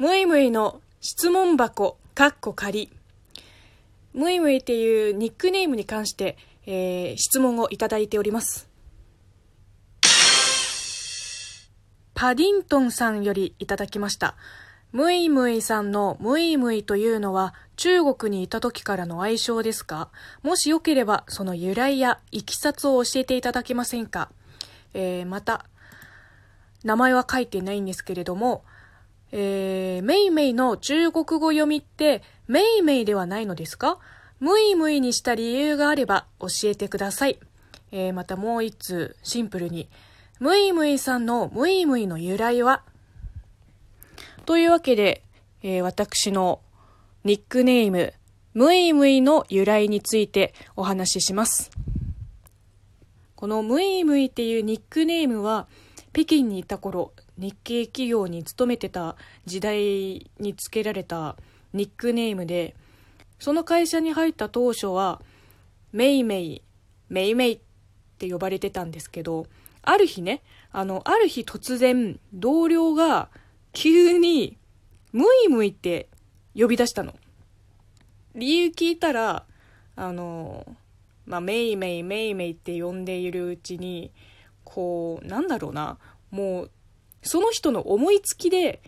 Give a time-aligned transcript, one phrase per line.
[0.00, 2.90] むいむいの質問箱、かっこ仮。
[4.14, 8.66] むいむいっていうニックネームに関して、えー、質問をいただいております。
[12.14, 14.36] パディントンさんよりいただきました。
[14.92, 20.08] ムイムイさんのムイムイというのは中国にいた時からの愛称ですか？
[20.42, 24.30] もしよければその由来やいきさつを教えていただけませんか？
[24.94, 25.66] えー、また、
[26.84, 28.64] 名前は書いてないんですけれども、
[29.32, 33.98] えー、メイメイの中国語読みってメイメイではないのですか？
[34.40, 37.38] ムイムイにした理由があれば教えてください。
[37.92, 39.88] えー、またもう一通シンプルに、
[40.38, 42.82] ムイムイさんのムイムイの由来は？
[44.46, 45.22] というわけで、
[45.62, 46.60] えー、私の
[47.24, 48.14] ニックネーム、
[48.54, 51.70] ムイムイの由来についてお話しします。
[53.36, 55.68] このムイムイっていうニックネームは、
[56.12, 61.36] 北京にいた頃、日系企業に勤めてた時代につけられた
[61.72, 62.76] ニックネームで、
[63.38, 65.22] その会社に入った当初は、
[65.92, 66.62] メイメイ、
[67.08, 67.60] メイメイっ
[68.18, 69.46] て呼ばれてたんですけど、
[69.82, 73.30] ある日ね、あの、ある日突然、同僚が
[73.72, 74.58] 急に、
[75.12, 76.08] ムイムイって
[76.54, 77.14] 呼び出したの。
[78.34, 79.44] 理由聞いたら、
[79.96, 80.76] あの、
[81.24, 84.12] まあ、メイメイメイメイって呼んでいるうちに、
[84.64, 85.98] こう、なんだろうな、
[86.30, 86.70] もう、
[87.22, 88.82] その人の思いつきで、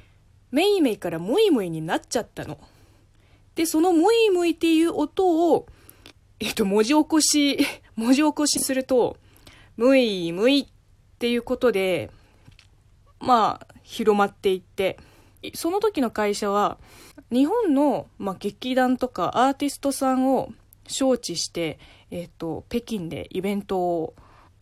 [0.50, 2.58] メイメイからモイモイになっちゃったの。
[3.54, 5.66] で、そのモイモイっていう音を、
[6.40, 7.58] えっと、文字起こし、
[7.96, 9.16] 文字起こしすると、
[9.76, 10.66] ムイムイっ
[11.18, 12.10] ていうことで、
[13.20, 14.98] まあ、広まっていって、
[15.54, 16.78] その時の会社は、
[17.30, 20.52] 日本の、まあ、劇団とかアーティストさんを
[20.86, 21.78] 招致して、
[22.10, 24.14] えっ、と、北京でイベントを、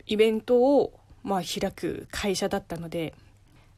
[0.05, 3.13] イベントを、まあ、開く会社だったので、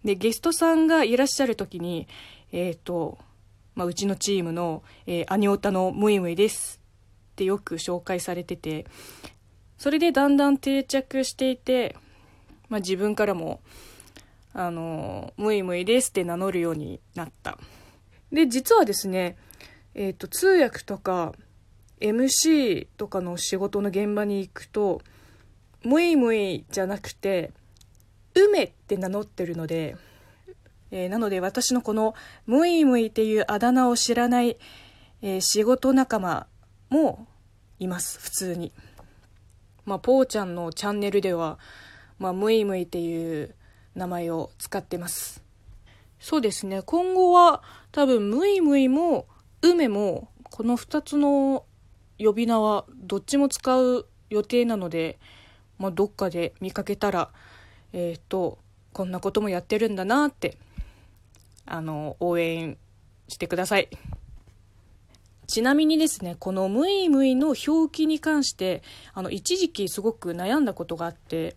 [0.04, 2.08] で、ゲストさんがいらっしゃる時に、
[2.52, 3.18] えっ、と、
[3.76, 6.80] まあ、うちのチームの、えー、アニオタのムイムイです
[7.32, 8.86] ってよく紹介されてて、
[9.78, 11.96] それでだんだん定着していて、
[12.70, 13.62] まあ、自分からも、
[14.54, 17.58] あの、ムイムイですって名乗るようになった。
[18.32, 19.38] で、実はですね、
[19.96, 21.34] えっ、ー、と、通訳とか、
[22.00, 25.02] MC とかの仕事の現場に行くと、
[25.84, 27.52] ムイムイじゃなくて、
[28.36, 29.96] 梅って名乗ってるので、
[30.92, 32.14] えー、なので私のこの
[32.46, 34.58] ムイムイっていうあだ名を知らない、
[35.22, 36.48] えー、仕事仲間
[36.90, 37.28] も
[37.80, 38.72] います、普通に。
[39.86, 41.60] まあ、ぽーちゃんのチャンネルでは、
[42.20, 43.56] まあ、ムイムイっていう
[43.96, 45.44] 名前を使ってます。
[46.20, 46.82] そうですね。
[46.84, 47.62] 今後は
[47.92, 49.28] 多分、ムイムイも、
[49.62, 51.66] 梅も、この2つの
[52.18, 55.20] 呼び名はどっちも使う予定なので、
[55.80, 57.32] まあ、どっかで見かけたら、
[57.94, 58.58] えっ、ー、と、
[58.92, 60.58] こんなこともやってるんだなって、
[61.66, 62.78] あの、応援
[63.28, 63.90] してください。
[65.48, 68.82] ちなみにですね、このムイムイの表記に関して、
[69.14, 71.56] あの、一時期すごく悩んだことがあって、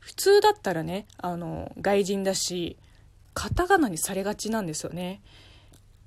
[0.00, 2.76] 普通だったらね、あの、外人だし、
[3.32, 5.20] カタカナにされがちなんですよね。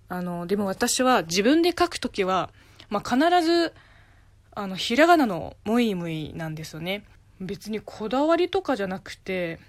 [0.07, 2.51] あの、でも私は自分で書くときは、
[2.89, 3.73] まあ、必ず、
[4.55, 7.03] あの、ひらがなのムイムイなんですよね。
[7.39, 9.59] 別にこだわりとかじゃなくて、